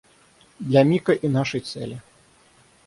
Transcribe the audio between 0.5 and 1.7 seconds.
Для Мика и нашей